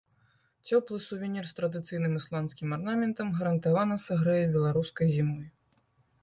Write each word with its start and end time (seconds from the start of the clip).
Цёплы 0.69 0.95
сувенір 1.07 1.43
з 1.49 1.53
традыцыйным 1.59 2.13
ісландскім 2.19 2.73
арнаментам 2.79 3.27
гарантавана 3.41 3.99
сагрэе 4.07 4.41
беларускай 4.57 5.07
зімой. 5.19 5.47